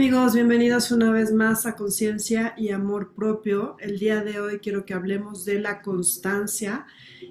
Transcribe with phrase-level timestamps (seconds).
[0.00, 3.76] amigos, bienvenidos una vez más a Conciencia y Amor Propio.
[3.80, 6.86] El día de hoy quiero que hablemos de la constancia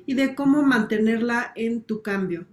[0.05, 2.45] y de cómo mantenerla en tu cambio.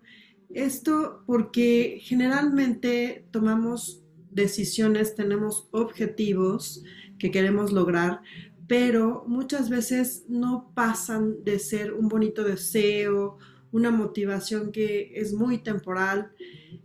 [0.48, 6.82] Esto porque generalmente tomamos decisiones, tenemos objetivos
[7.18, 8.22] que queremos lograr,
[8.66, 13.36] pero muchas veces no pasan de ser un bonito deseo,
[13.70, 16.32] una motivación que es muy temporal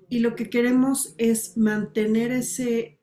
[0.10, 2.98] y lo que queremos es mantener ese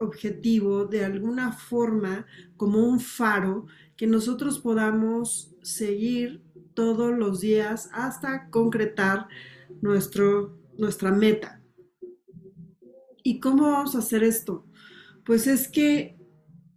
[0.00, 6.40] objetivo de alguna forma como un faro que nosotros podamos seguir
[6.72, 9.28] todos los días hasta concretar
[9.82, 11.60] nuestro, nuestra meta.
[13.22, 14.64] ¿Y cómo vamos a hacer esto?
[15.24, 16.16] Pues es que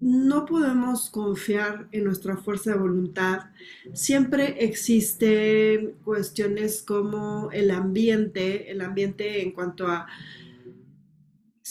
[0.02, 3.52] no podemos confiar en nuestra fuerza de voluntad.
[3.94, 10.08] Siempre existen cuestiones como el ambiente, el ambiente en cuanto a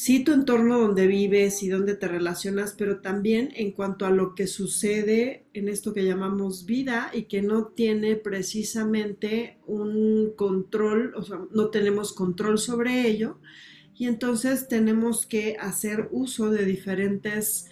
[0.02, 4.34] sí tu entorno donde vives y donde te relacionas, pero también en cuanto a lo
[4.34, 11.22] que sucede en esto que llamamos vida y que no tiene precisamente un control, o
[11.22, 13.38] sea, no tenemos control sobre ello.
[13.94, 17.66] Y entonces tenemos que hacer uso de diferentes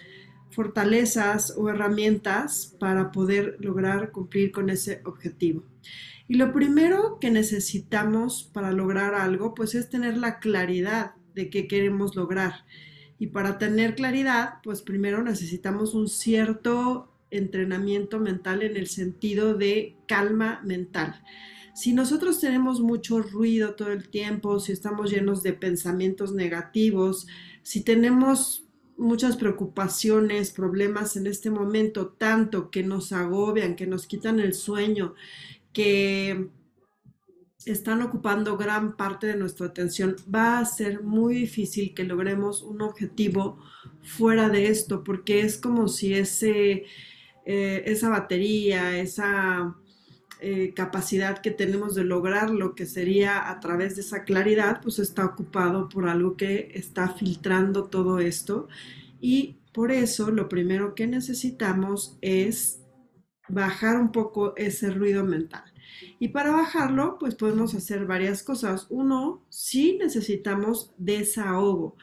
[0.51, 5.65] fortalezas o herramientas para poder lograr cumplir con ese objetivo.
[6.29, 11.67] Y lo primero que necesitamos para lograr algo, pues es tener la claridad de qué
[11.67, 12.65] queremos lograr.
[13.19, 19.97] Y para tener claridad, pues primero necesitamos un cierto entrenamiento mental en el sentido de
[20.07, 21.23] calma mental.
[21.75, 27.27] Si nosotros tenemos mucho ruido todo el tiempo, si estamos llenos de pensamientos negativos,
[27.63, 28.65] si tenemos
[28.97, 35.15] muchas preocupaciones, problemas en este momento, tanto que nos agobian, que nos quitan el sueño,
[35.73, 36.49] que
[37.67, 42.81] están ocupando gran parte de nuestra atención, va a ser muy difícil que logremos un
[42.83, 43.59] objetivo
[44.03, 46.85] fuera de esto, porque es como si ese,
[47.45, 49.77] eh, esa batería, esa
[50.41, 54.99] eh, capacidad que tenemos de lograr lo que sería a través de esa claridad, pues
[54.99, 58.69] está ocupado por algo que está filtrando todo esto.
[59.21, 62.81] Y por eso lo primero que necesitamos es
[63.49, 65.70] bajar un poco ese ruido mental.
[66.19, 68.87] Y para bajarlo, pues podemos hacer varias cosas.
[68.91, 71.97] Uno, sí necesitamos desahogo.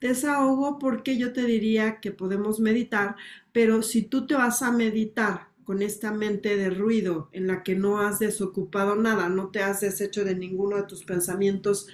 [0.00, 3.16] Desahogo porque yo te diría que podemos meditar,
[3.52, 7.76] pero si tú te vas a meditar con esta mente de ruido en la que
[7.76, 11.86] no has desocupado nada, no te has deshecho de ninguno de tus pensamientos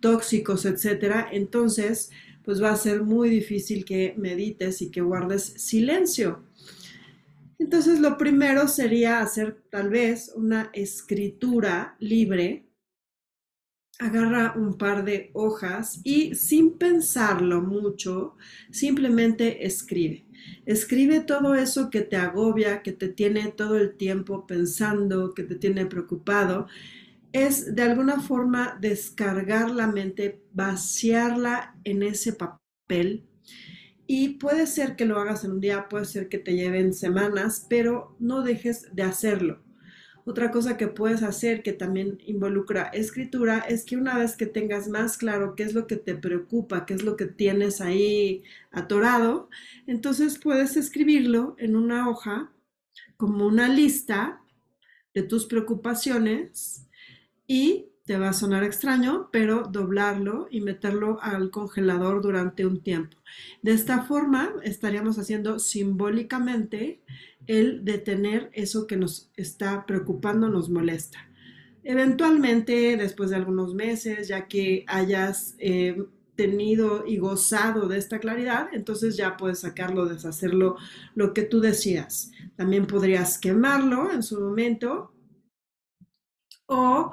[0.00, 2.10] tóxicos, etcétera, entonces
[2.44, 6.42] pues va a ser muy difícil que medites y que guardes silencio.
[7.58, 12.66] Entonces, lo primero sería hacer tal vez una escritura libre.
[14.00, 18.36] Agarra un par de hojas y sin pensarlo mucho,
[18.72, 20.26] simplemente escribe.
[20.66, 25.54] Escribe todo eso que te agobia, que te tiene todo el tiempo pensando, que te
[25.54, 26.66] tiene preocupado.
[27.32, 33.28] Es de alguna forma descargar la mente, vaciarla en ese papel
[34.06, 37.66] y puede ser que lo hagas en un día, puede ser que te lleven semanas,
[37.68, 39.62] pero no dejes de hacerlo.
[40.26, 44.88] Otra cosa que puedes hacer que también involucra escritura es que una vez que tengas
[44.88, 49.50] más claro qué es lo que te preocupa, qué es lo que tienes ahí atorado,
[49.86, 52.50] entonces puedes escribirlo en una hoja
[53.18, 54.40] como una lista
[55.12, 56.86] de tus preocupaciones
[57.46, 63.16] y te va a sonar extraño, pero doblarlo y meterlo al congelador durante un tiempo.
[63.62, 67.02] De esta forma estaríamos haciendo simbólicamente
[67.46, 71.18] el detener eso que nos está preocupando, nos molesta.
[71.82, 76.02] Eventualmente, después de algunos meses, ya que hayas eh,
[76.34, 80.76] tenido y gozado de esta claridad, entonces ya puedes sacarlo, deshacerlo,
[81.14, 82.30] lo que tú decías.
[82.56, 85.12] También podrías quemarlo en su momento
[86.66, 87.12] o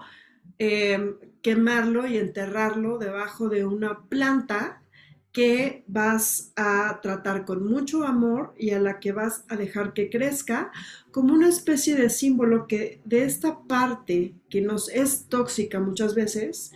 [0.64, 4.84] Em, quemarlo y enterrarlo debajo de una planta
[5.32, 10.12] que vas a tratar con mucho amor y a la que vas a dejar que
[10.12, 10.72] crezca
[11.10, 16.72] como una especie de símbolo que de esta parte que nos es tóxica muchas veces,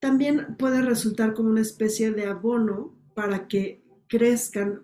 [0.00, 4.82] también puede resultar como una especie de abono para que crezcan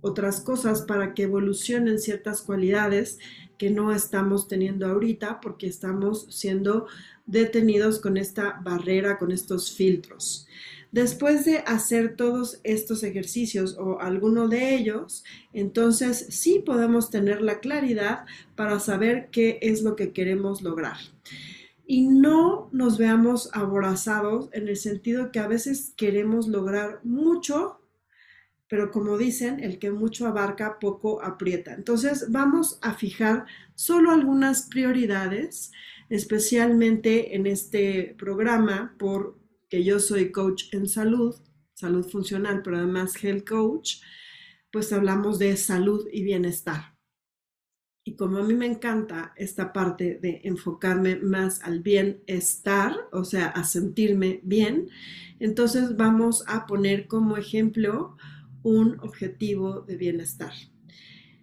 [0.00, 3.18] otras cosas, para que evolucionen ciertas cualidades
[3.58, 6.86] que no estamos teniendo ahorita porque estamos siendo
[7.26, 10.46] detenidos con esta barrera, con estos filtros.
[10.92, 17.60] Después de hacer todos estos ejercicios o alguno de ellos, entonces sí podemos tener la
[17.60, 18.24] claridad
[18.54, 20.96] para saber qué es lo que queremos lograr.
[21.86, 27.80] Y no nos veamos aborazados en el sentido que a veces queremos lograr mucho
[28.68, 31.74] pero como dicen, el que mucho abarca, poco aprieta.
[31.74, 35.72] Entonces vamos a fijar solo algunas prioridades,
[36.08, 41.36] especialmente en este programa, porque yo soy coach en salud,
[41.74, 44.00] salud funcional, pero además health coach,
[44.72, 46.96] pues hablamos de salud y bienestar.
[48.04, 53.46] Y como a mí me encanta esta parte de enfocarme más al bienestar, o sea,
[53.48, 54.88] a sentirme bien,
[55.40, 58.16] entonces vamos a poner como ejemplo
[58.66, 60.52] un objetivo de bienestar.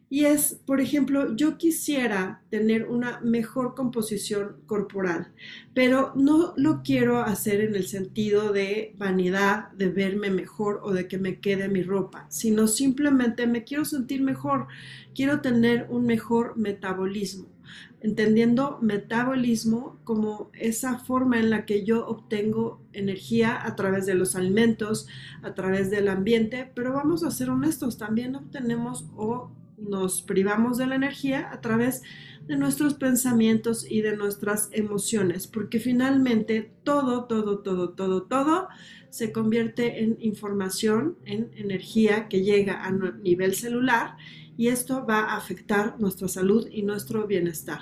[0.09, 5.31] Y es, por ejemplo, yo quisiera tener una mejor composición corporal,
[5.73, 11.07] pero no lo quiero hacer en el sentido de vanidad, de verme mejor o de
[11.07, 14.67] que me quede mi ropa, sino simplemente me quiero sentir mejor,
[15.15, 17.52] quiero tener un mejor metabolismo
[18.01, 24.35] entendiendo metabolismo como esa forma en la que yo obtengo energía a través de los
[24.35, 25.07] alimentos,
[25.41, 30.87] a través del ambiente, pero vamos a ser honestos, también obtenemos o nos privamos de
[30.87, 32.03] la energía a través
[32.47, 38.67] de nuestros pensamientos y de nuestras emociones, porque finalmente todo, todo, todo, todo, todo
[39.09, 44.17] se convierte en información, en energía que llega a nivel celular
[44.57, 47.79] y esto va a afectar nuestra salud y nuestro bienestar.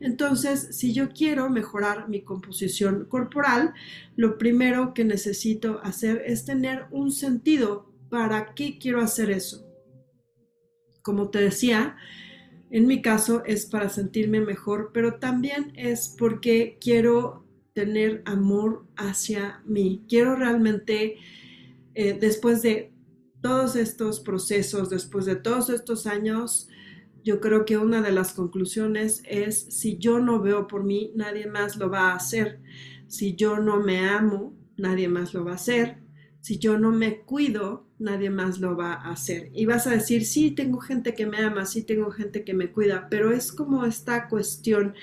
[0.00, 3.72] Entonces, si yo quiero mejorar mi composición corporal,
[4.16, 7.90] lo primero que necesito hacer es tener un sentido.
[8.10, 9.66] ¿Para qué quiero hacer eso?
[11.02, 11.96] Como te decía,
[12.70, 19.62] en mi caso es para sentirme mejor, pero también es porque quiero tener amor hacia
[19.64, 20.04] mí.
[20.08, 21.16] Quiero realmente,
[21.94, 22.92] eh, después de
[23.40, 26.68] todos estos procesos, después de todos estos años,
[27.24, 31.46] yo creo que una de las conclusiones es, si yo no veo por mí, nadie
[31.46, 32.60] más lo va a hacer.
[33.08, 35.98] Si yo no me amo, nadie más lo va a hacer.
[36.40, 39.50] Si yo no me cuido, nadie más lo va a hacer.
[39.52, 42.72] Y vas a decir, sí, tengo gente que me ama, sí, tengo gente que me
[42.72, 44.94] cuida, pero es como esta cuestión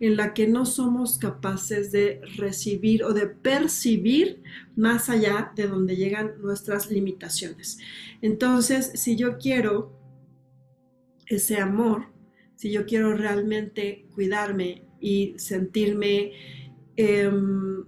[0.00, 4.42] en la que no somos capaces de recibir o de percibir
[4.74, 7.78] más allá de donde llegan nuestras limitaciones.
[8.22, 10.00] Entonces, si yo quiero
[11.26, 12.06] ese amor,
[12.56, 16.32] si yo quiero realmente cuidarme y sentirme
[16.96, 17.84] em,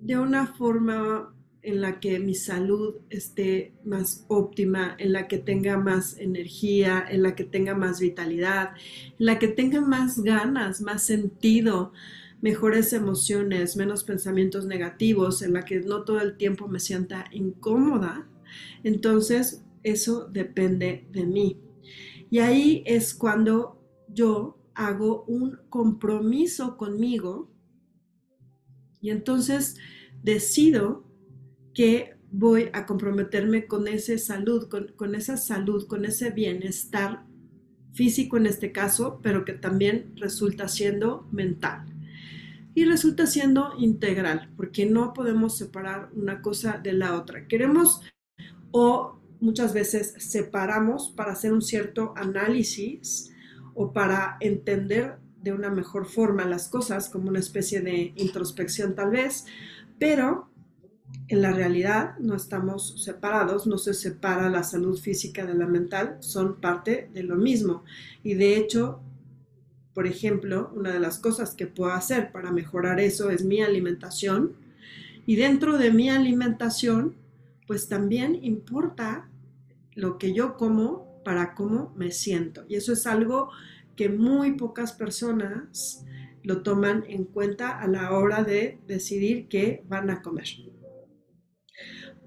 [0.00, 5.78] de una forma en la que mi salud esté más óptima, en la que tenga
[5.78, 8.70] más energía, en la que tenga más vitalidad,
[9.18, 11.92] en la que tenga más ganas, más sentido,
[12.40, 18.28] mejores emociones, menos pensamientos negativos, en la que no todo el tiempo me sienta incómoda,
[18.82, 21.60] entonces eso depende de mí.
[22.28, 27.50] Y ahí es cuando yo hago un compromiso conmigo
[29.00, 29.76] y entonces
[30.22, 31.04] decido
[31.74, 37.24] que voy a comprometerme con esa salud, con, esa salud, con ese bienestar
[37.92, 41.84] físico en este caso, pero que también resulta siendo mental.
[42.74, 47.46] Y resulta siendo integral, porque no podemos separar una cosa de la otra.
[47.46, 48.00] Queremos
[48.70, 53.30] o muchas veces separamos para hacer un cierto análisis
[53.74, 59.10] o para entender de una mejor forma las cosas, como una especie de introspección tal
[59.10, 59.44] vez,
[59.98, 60.51] pero
[61.32, 66.18] en la realidad no estamos separados, no se separa la salud física de la mental,
[66.20, 67.84] son parte de lo mismo.
[68.22, 69.00] Y de hecho,
[69.94, 74.52] por ejemplo, una de las cosas que puedo hacer para mejorar eso es mi alimentación.
[75.24, 77.14] Y dentro de mi alimentación,
[77.66, 79.26] pues también importa
[79.94, 82.66] lo que yo como para cómo me siento.
[82.68, 83.48] Y eso es algo
[83.96, 86.04] que muy pocas personas
[86.42, 90.46] lo toman en cuenta a la hora de decidir qué van a comer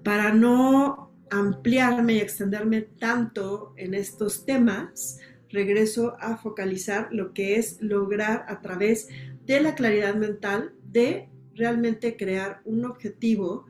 [0.06, 5.18] para no ampliarme y extenderme tanto en estos temas,
[5.50, 9.08] regreso a focalizar lo que es lograr a través
[9.46, 13.66] de la claridad mental de realmente crear un objetivo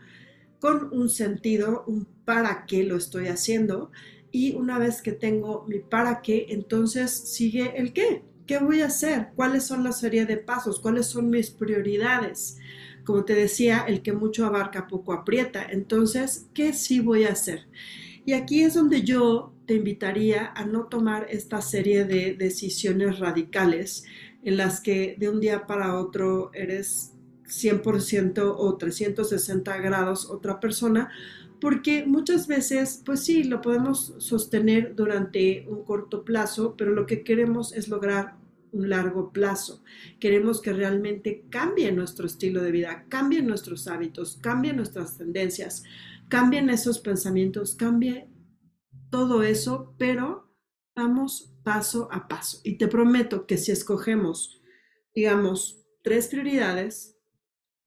[0.61, 3.91] con un sentido, un para qué lo estoy haciendo.
[4.31, 8.25] Y una vez que tengo mi para qué, entonces sigue el qué.
[8.47, 9.29] ¿Qué voy a hacer?
[9.35, 10.81] ¿Cuáles son la serie de pasos?
[10.81, 12.59] ¿Cuáles son mis prioridades?
[13.07, 15.65] Como te decía, el que mucho abarca poco aprieta.
[15.65, 17.67] Entonces, ¿qué sí voy a hacer?
[18.27, 24.05] Y aquí es donde yo te invitaría a no tomar esta serie de decisiones radicales
[24.43, 27.13] en las que de un día para otro eres
[27.47, 31.11] 100% o 360 grados otra persona,
[31.61, 37.23] porque muchas veces, pues sí, lo podemos sostener durante un corto plazo, pero lo que
[37.23, 38.37] queremos es lograr
[38.77, 39.83] un largo plazo.
[40.21, 45.83] Queremos que realmente cambie nuestro estilo de vida, cambien nuestros hábitos, cambien nuestras tendencias,
[46.29, 48.29] cambien esos pensamientos, cambie
[49.11, 50.53] todo eso, pero
[50.95, 52.61] vamos paso a paso.
[52.65, 54.63] Y te prometo que si escogemos,
[55.15, 57.17] digamos, tres prioridades,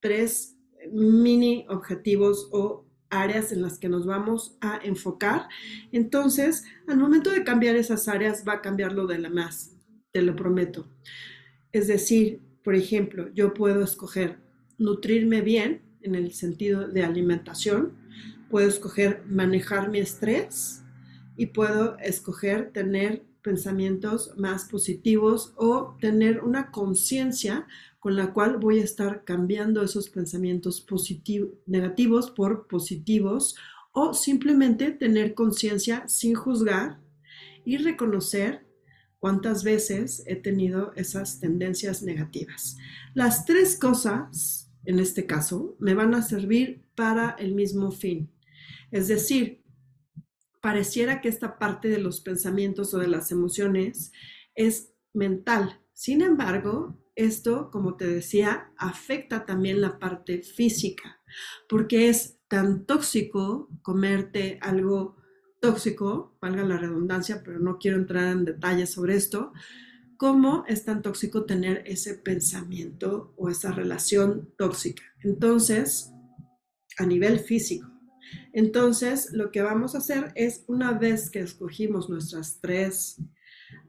[0.00, 0.56] tres
[0.92, 5.48] mini objetivos o áreas en las que nos vamos a enfocar,
[5.92, 9.76] entonces al momento de cambiar esas áreas va a cambiar lo de la más,
[10.12, 10.86] te lo prometo.
[11.72, 14.38] Es decir, por ejemplo, yo puedo escoger
[14.78, 17.92] nutrirme bien en el sentido de alimentación,
[18.48, 20.82] puedo escoger manejar mi estrés
[21.36, 27.66] y puedo escoger tener pensamientos más positivos o tener una conciencia
[27.98, 30.84] con la cual voy a estar cambiando esos pensamientos
[31.66, 33.56] negativos por positivos
[33.92, 36.98] o simplemente tener conciencia sin juzgar
[37.64, 38.66] y reconocer
[39.20, 42.76] cuántas veces he tenido esas tendencias negativas.
[43.14, 48.32] Las tres cosas, en este caso, me van a servir para el mismo fin.
[48.90, 49.62] Es decir,
[50.60, 54.10] pareciera que esta parte de los pensamientos o de las emociones
[54.54, 55.80] es mental.
[55.92, 61.20] Sin embargo, esto, como te decía, afecta también la parte física,
[61.68, 65.19] porque es tan tóxico comerte algo
[65.60, 69.52] tóxico, valga la redundancia, pero no quiero entrar en detalles sobre esto,
[70.16, 75.02] como es tan tóxico tener ese pensamiento o esa relación tóxica.
[75.22, 76.12] Entonces,
[76.98, 77.88] a nivel físico.
[78.52, 83.16] Entonces, lo que vamos a hacer es, una vez que escogimos nuestras tres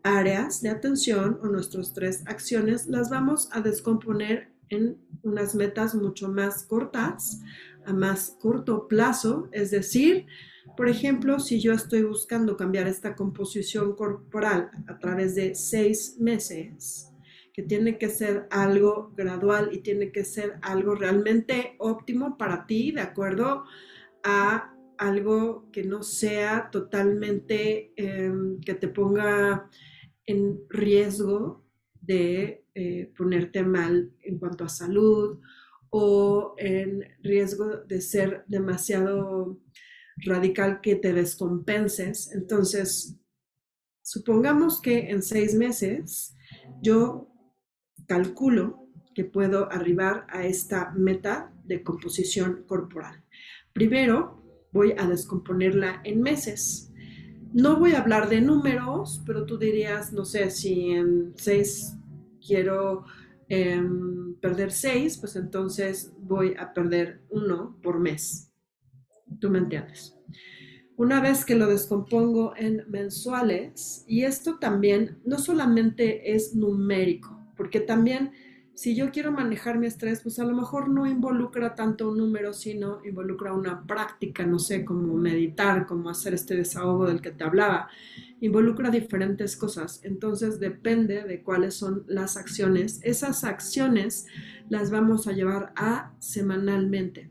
[0.03, 6.29] áreas de atención o nuestras tres acciones, las vamos a descomponer en unas metas mucho
[6.29, 7.41] más cortas,
[7.85, 10.27] a más corto plazo, es decir,
[10.75, 17.11] por ejemplo, si yo estoy buscando cambiar esta composición corporal a través de seis meses,
[17.53, 22.91] que tiene que ser algo gradual y tiene que ser algo realmente óptimo para ti,
[22.91, 23.65] de acuerdo
[24.23, 29.69] a algo que no sea totalmente, em, que te ponga
[30.25, 31.65] en riesgo
[31.99, 35.39] de eh, ponerte mal en cuanto a salud
[35.89, 39.57] o en riesgo de ser demasiado
[40.25, 42.31] radical que te descompenses.
[42.33, 43.17] Entonces,
[44.01, 46.35] supongamos que en seis meses
[46.81, 47.27] yo
[48.07, 53.23] calculo que puedo arribar a esta meta de composición corporal.
[53.73, 56.91] Primero, voy a descomponerla en meses.
[57.53, 61.97] No voy a hablar de números, pero tú dirías, no sé, si en seis
[62.45, 63.05] quiero
[63.49, 68.50] em, perder seis, pues entonces voy a perder uno por mes.
[69.41, 70.15] Tú me entiendes.
[70.95, 77.79] Una vez que lo descompongo en mensuales, y esto también no solamente es numérico, porque
[77.79, 78.31] también
[78.75, 82.53] si yo quiero manejar mi estrés, pues a lo mejor no involucra tanto un número,
[82.53, 87.43] sino involucra una práctica, no sé, como meditar, como hacer este desahogo del que te
[87.43, 87.89] hablaba.
[88.39, 90.01] Involucra diferentes cosas.
[90.03, 92.99] Entonces depende de cuáles son las acciones.
[93.03, 94.27] Esas acciones
[94.69, 97.29] las vamos a llevar a semanalmente.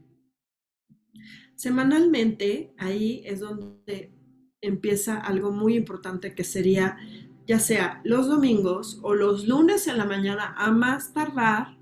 [1.60, 4.14] Semanalmente, ahí es donde
[4.62, 6.96] empieza algo muy importante que sería
[7.46, 11.76] ya sea los domingos o los lunes en la mañana a más tardar,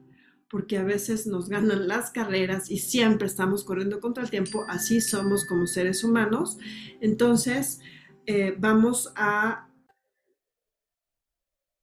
[0.51, 5.01] porque a veces nos ganan las carreras y siempre estamos corriendo contra el tiempo, así
[5.01, 6.59] somos como seres humanos.
[7.01, 7.79] Entonces,
[8.27, 9.71] eh, vamos a,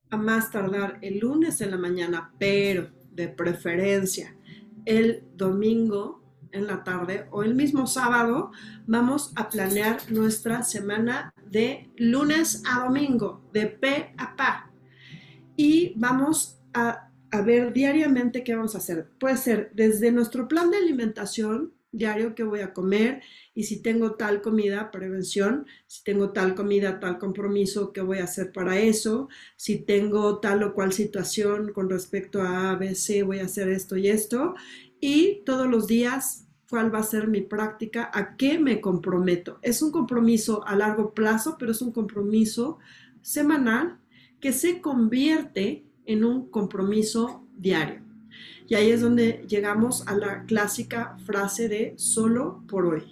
[0.09, 4.35] a más tardar el lunes en la mañana, pero de preferencia
[4.83, 8.51] el domingo en la tarde o el mismo sábado
[8.87, 14.71] vamos a planear nuestra semana de lunes a domingo, de P a pa.
[15.55, 17.01] Y vamos a,
[17.45, 19.09] ver diariamente qué vamos a hacer.
[19.19, 23.21] Puede ser desde nuestro plan de alimentación diario que voy a comer
[23.53, 28.25] y si tengo tal comida, prevención, si tengo tal comida, tal compromiso, qué voy a
[28.25, 33.23] hacer para eso, si tengo tal o cual situación con respecto a A, B, C,
[33.23, 34.55] voy a hacer esto y esto.
[35.07, 39.59] Y todos los días cuál va a ser mi práctica, a qué me comprometo.
[39.61, 42.79] Es un compromiso a largo plazo, pero es un compromiso
[43.21, 43.99] semanal
[44.39, 48.01] que se convierte en un compromiso diario.
[48.67, 53.03] Y ahí es donde llegamos a la clásica frase de solo por hoy.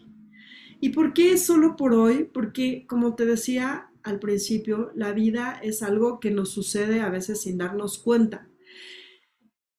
[0.79, 2.23] ¿Y por qué solo por hoy?
[2.23, 7.41] Porque, como te decía al principio, la vida es algo que nos sucede a veces
[7.41, 8.47] sin darnos cuenta.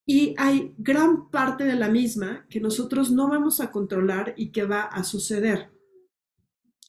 [0.07, 4.65] Y hay gran parte de la misma que nosotros no vamos a controlar y que
[4.65, 5.71] va a suceder.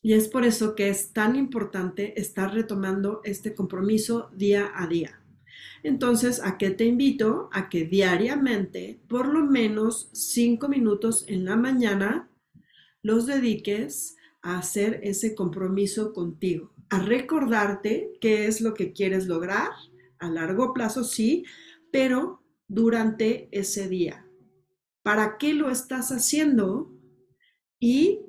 [0.01, 5.21] Y es por eso que es tan importante estar retomando este compromiso día a día.
[5.81, 7.49] Entonces, ¿a qué te invito?
[7.51, 12.29] A que diariamente, por lo menos cinco minutos en la mañana,
[13.01, 19.69] los dediques a hacer ese compromiso contigo, a recordarte qué es lo que quieres lograr
[20.19, 21.45] a largo plazo, sí,
[21.91, 24.25] pero durante ese día.
[25.03, 26.91] ¿Para qué lo estás haciendo?
[27.79, 28.21] ¿Y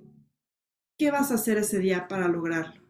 [0.98, 2.82] qué vas a hacer ese día para lograrlo?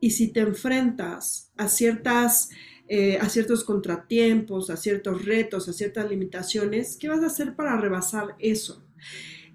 [0.00, 2.50] Y si te enfrentas a ciertas
[2.86, 7.80] eh, a ciertos contratiempos, a ciertos retos, a ciertas limitaciones, ¿qué vas a hacer para
[7.80, 8.86] rebasar eso?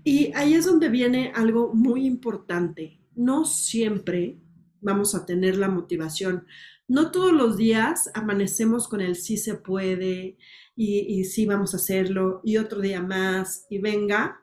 [0.04, 3.00] Y ahí es donde viene algo muy importante.
[3.14, 4.40] No siempre
[4.82, 6.48] vamos a tener la motivación.
[6.88, 10.38] No todos los días amanecemos con el sí se puede
[10.80, 14.42] y, y sí vamos a hacerlo y otro día más y venga.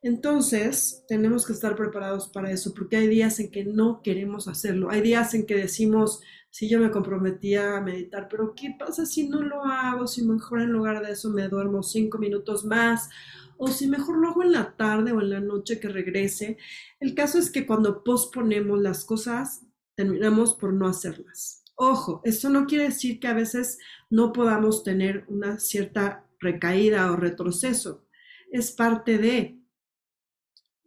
[0.00, 4.90] Entonces, tenemos que estar preparados para eso, porque hay días en que no queremos hacerlo.
[4.90, 9.28] Hay días en que decimos, si yo me comprometía a meditar, pero ¿qué pasa si
[9.28, 10.06] no lo hago?
[10.06, 13.10] Si mejor en lugar de eso me duermo cinco minutos más,
[13.58, 16.56] o si mejor lo hago en la tarde o en la noche que regrese.
[16.98, 21.63] El caso es que cuando posponemos las cosas, terminamos por no hacerlas.
[21.76, 23.78] Ojo, eso no quiere decir que a veces
[24.10, 28.06] no podamos tener una cierta recaída o retroceso.
[28.50, 29.58] Es parte de,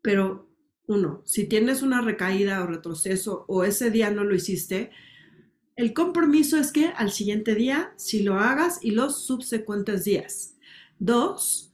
[0.01, 0.50] pero
[0.88, 4.91] uno, si tienes una recaída o retroceso o ese día no lo hiciste,
[5.75, 10.56] el compromiso es que al siguiente día si lo hagas y los subsecuentes días.
[10.98, 11.74] Dos,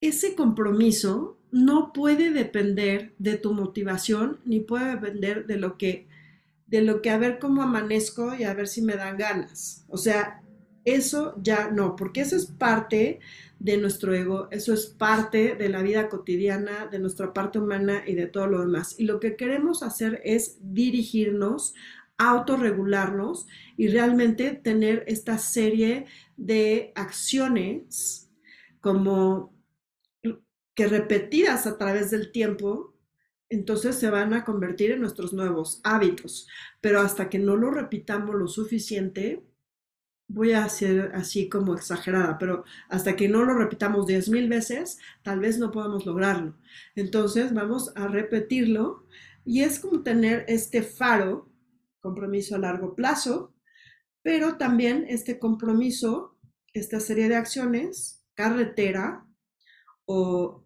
[0.00, 6.08] ese compromiso no puede depender de tu motivación ni puede depender de lo que
[6.70, 9.84] de lo que a ver cómo amanezco y a ver si me dan ganas.
[9.88, 10.42] O sea,
[10.84, 13.20] eso ya no, porque eso es parte
[13.58, 18.14] de nuestro ego, eso es parte de la vida cotidiana, de nuestra parte humana y
[18.14, 18.94] de todo lo demás.
[18.98, 21.74] Y lo que queremos hacer es dirigirnos
[22.16, 23.46] autorregularnos
[23.76, 28.30] y realmente tener esta serie de acciones
[28.80, 29.54] como
[30.74, 32.94] que repetidas a través del tiempo,
[33.50, 36.48] entonces se van a convertir en nuestros nuevos hábitos.
[36.80, 39.44] Pero hasta que no lo repitamos lo suficiente,
[40.28, 44.98] voy a ser así como exagerada, pero hasta que no lo repitamos diez mil veces,
[45.22, 46.56] tal vez no podamos lograrlo.
[46.94, 49.04] Entonces vamos a repetirlo
[49.44, 51.50] y es como tener este faro
[52.00, 53.52] compromiso a largo plazo,
[54.22, 56.38] pero también este compromiso,
[56.72, 59.26] esta serie de acciones, carretera
[60.04, 60.64] o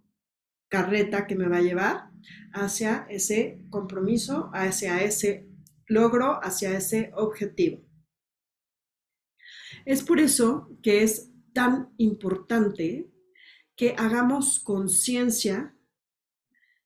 [0.68, 2.13] carreta que me va a llevar
[2.52, 5.48] hacia ese compromiso, hacia ese
[5.86, 7.84] logro, hacia ese objetivo.
[9.84, 13.10] Es por eso que es tan importante
[13.76, 15.74] que hagamos conciencia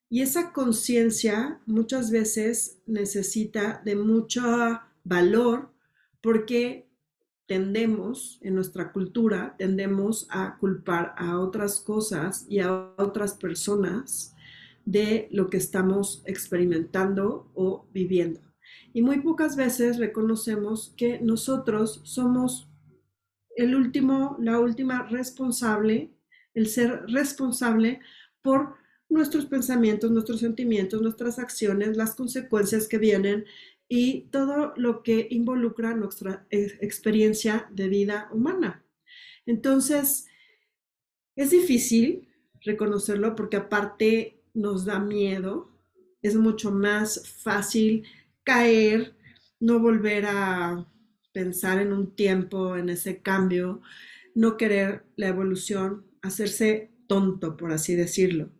[0.09, 4.41] y esa conciencia muchas veces necesita de mucho
[5.03, 5.71] valor
[6.19, 6.89] porque
[7.45, 14.35] tendemos, en nuestra cultura, tendemos a culpar a otras cosas y a otras personas
[14.85, 18.41] de lo que estamos experimentando o viviendo.
[18.93, 22.69] Y muy pocas veces reconocemos que nosotros somos
[23.55, 26.11] el último, la última responsable,
[26.53, 27.99] el ser responsable
[28.41, 28.75] por
[29.09, 33.45] nuestros pensamientos, nuestros sentimientos, nuestras acciones, las consecuencias que vienen
[33.87, 38.85] y todo lo que involucra nuestra experiencia de vida humana.
[39.45, 40.27] Entonces,
[41.35, 42.29] es difícil
[42.61, 45.71] reconocerlo porque aparte nos da miedo,
[46.21, 48.03] es mucho más fácil
[48.43, 49.15] caer,
[49.59, 50.85] no volver a
[51.31, 53.81] pensar en un tiempo, en ese cambio,
[54.35, 58.51] no querer la evolución, hacerse tonto, por así decirlo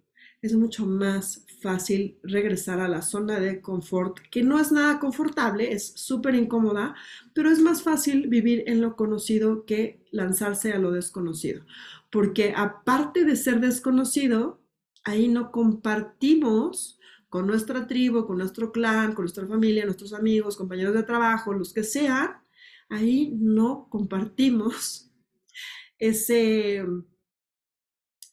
[0.42, 5.74] es mucho más fácil regresar a la zona de confort, que no es nada confortable,
[5.74, 6.96] es súper incómoda,
[7.34, 11.66] pero es más fácil vivir en lo conocido que lanzarse a lo desconocido.
[12.10, 14.59] Porque aparte de ser desconocido,
[15.04, 20.94] ahí no compartimos con nuestra tribu, con nuestro clan, con nuestra familia, nuestros amigos, compañeros
[20.94, 22.42] de trabajo, los que sean,
[22.90, 25.12] ahí no compartimos
[26.00, 26.84] ese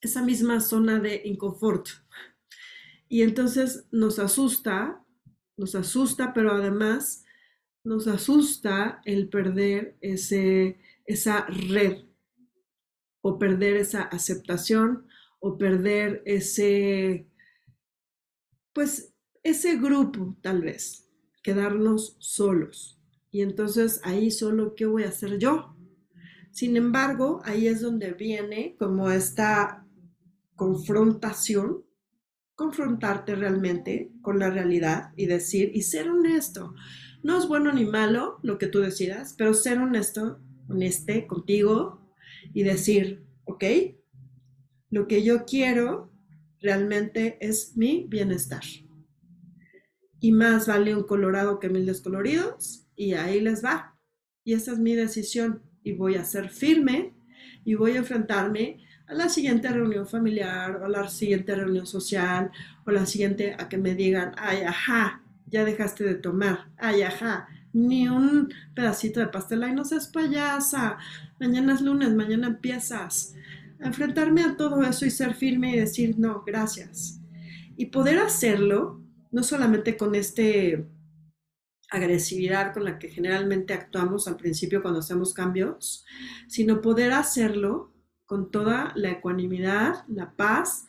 [0.00, 1.88] esa misma zona de inconfort.
[3.08, 5.04] Y entonces nos asusta,
[5.56, 7.24] nos asusta, pero además
[7.84, 12.04] nos asusta el perder ese, esa red
[13.20, 15.05] o perder esa aceptación
[15.38, 17.28] o perder ese,
[18.72, 21.08] pues ese grupo tal vez,
[21.42, 23.00] quedarnos solos.
[23.30, 25.76] Y entonces ahí solo, ¿qué voy a hacer yo?
[26.50, 29.86] Sin embargo, ahí es donde viene como esta
[30.54, 31.84] confrontación,
[32.54, 36.74] confrontarte realmente con la realidad y decir y ser honesto.
[37.22, 42.00] No es bueno ni malo lo que tú decidas, pero ser honesto, honeste contigo
[42.54, 43.64] y decir, ok,
[44.90, 46.10] lo que yo quiero
[46.60, 48.62] realmente es mi bienestar.
[50.20, 53.96] y más vale un colorado que mil descoloridos y ahí les va.
[54.44, 57.14] Y esa es mi decisión y voy a ser firme
[57.64, 62.50] y voy a enfrentarme a la siguiente reunión familiar o a la siguiente reunión social
[62.86, 67.48] o la siguiente a que me digan, ay, ajá, ya dejaste de tomar, ay, ajá,
[67.72, 70.98] ni un pedacito de pastel, ay, no seas payasa,
[71.38, 73.34] mañana es lunes, mañana empiezas.
[73.80, 77.20] Enfrentarme a todo eso y ser firme y decir, no, gracias.
[77.76, 80.86] Y poder hacerlo, no solamente con este
[81.90, 86.04] agresividad con la que generalmente actuamos al principio cuando hacemos cambios,
[86.48, 87.92] sino poder hacerlo
[88.24, 90.88] con toda la ecuanimidad, la paz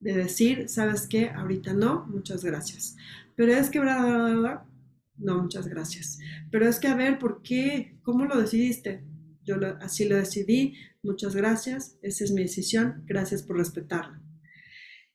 [0.00, 1.28] de decir, ¿sabes qué?
[1.30, 2.96] Ahorita no, muchas gracias.
[3.36, 6.18] Pero es que, no, muchas gracias.
[6.50, 7.98] Pero es que, a ver, ¿por qué?
[8.02, 9.04] ¿Cómo lo decidiste?
[9.44, 14.20] Yo así lo decidí, muchas gracias, esa es mi decisión, gracias por respetarla.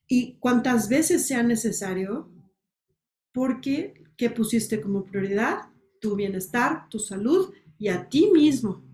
[0.08, 2.32] Y cuantas veces sea necesario,
[3.32, 5.70] porque ¿qué pusiste como prioridad?
[6.00, 8.84] Tu bienestar, tu salud y a ti mismo.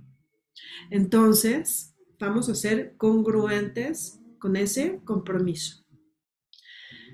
[0.91, 5.85] Entonces, vamos a ser congruentes con ese compromiso.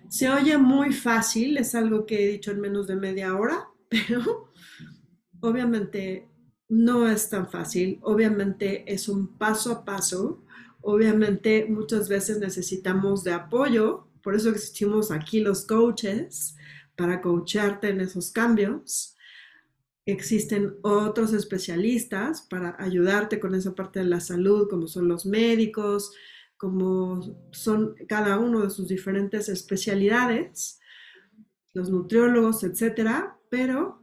[0.09, 4.53] Se oye muy fácil, es algo que he dicho en menos de media hora, pero
[5.41, 6.29] obviamente
[6.73, 10.43] no es tan fácil, obviamente es un paso a paso,
[10.81, 16.57] obviamente muchas veces necesitamos de apoyo, por eso existimos aquí los coaches,
[16.97, 19.17] para coacharte en esos cambios.
[20.07, 26.13] Existen otros especialistas para ayudarte con esa parte de la salud, como son los médicos,
[26.57, 27.21] como
[27.53, 30.81] son cada uno de sus diferentes especialidades,
[31.75, 34.02] los nutriólogos, etcétera, pero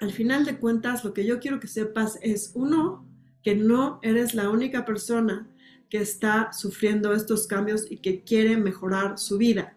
[0.00, 3.06] al final de cuentas lo que yo quiero que sepas es uno
[3.42, 5.48] que no eres la única persona
[5.88, 9.76] que está sufriendo estos cambios y que quiere mejorar su vida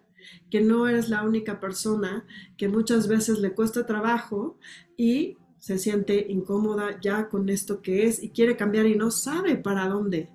[0.50, 2.24] que no eres la única persona
[2.56, 4.58] que muchas veces le cuesta trabajo
[4.96, 9.56] y se siente incómoda ya con esto que es y quiere cambiar y no sabe
[9.56, 10.28] para dónde.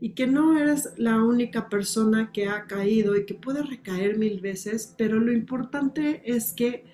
[0.00, 4.40] Y que no eres la única persona que ha caído y que puede recaer mil
[4.40, 6.84] veces, pero lo importante es que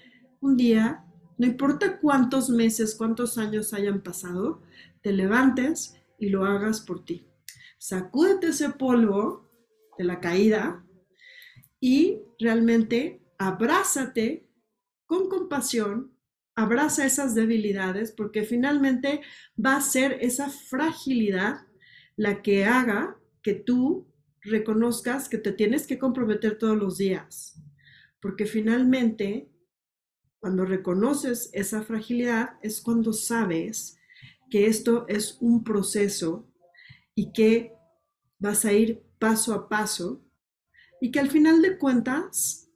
[0.40, 1.03] un día,
[1.36, 4.62] no importa cuántos meses, cuántos años hayan pasado,
[5.02, 7.26] te levantes y lo hagas por ti.
[7.78, 9.50] Sacúdete ese polvo
[9.98, 10.84] de la caída
[11.80, 14.48] y realmente abrázate
[15.06, 16.12] con compasión,
[16.54, 19.20] abraza esas debilidades, porque finalmente
[19.62, 21.66] va a ser esa fragilidad
[22.16, 24.06] la que haga que tú
[24.40, 27.60] reconozcas que te tienes que comprometer todos los días,
[28.20, 29.50] porque finalmente
[30.44, 33.96] cuando reconoces esa fragilidad es cuando sabes
[34.50, 36.46] que esto es un proceso
[37.14, 37.72] y que
[38.38, 40.22] vas a ir paso a paso
[41.00, 42.68] y que al final de cuentas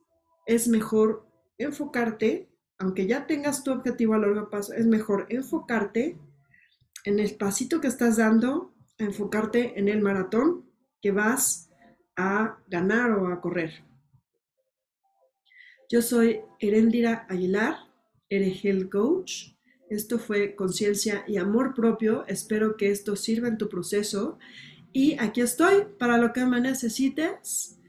[0.46, 6.18] es mejor enfocarte, aunque ya tengas tu objetivo a largo plazo, es mejor enfocarte
[7.04, 10.70] en el pasito que estás dando, enfocarte en el maratón
[11.02, 11.68] que vas
[12.16, 13.87] a ganar o a correr.
[15.90, 17.78] Yo soy Erendira Aguilar,
[18.28, 19.54] Health Coach.
[19.88, 22.26] Esto fue Conciencia y Amor Propio.
[22.26, 24.38] Espero que esto sirva en tu proceso.
[24.92, 27.80] Y aquí estoy para lo que me necesites.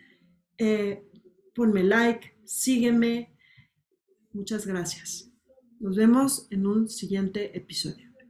[0.57, 1.03] Eh,
[1.53, 3.35] ponme like, sígueme.
[4.31, 5.29] Muchas gracias.
[5.81, 8.08] Nos vemos en un siguiente episodio.